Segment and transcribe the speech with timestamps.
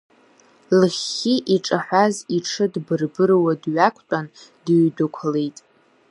[0.79, 4.25] Лахьхьи иҿаҳәаз иҽы дбырбыруа дҩақәтәан
[4.63, 5.57] дыҩдәықәлеит.